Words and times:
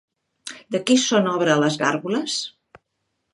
De 0.75 0.79
qui 0.87 0.95
són 1.01 1.29
obra 1.33 1.59
les 1.65 1.77
gàrgoles? 1.83 2.39